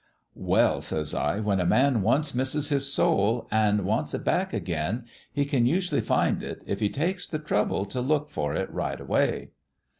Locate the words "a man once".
1.59-2.33